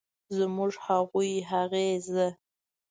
زموږ، 0.37 0.73
هغوی، 0.85 1.31
هغې 1.51 1.87
،زه 2.09 2.27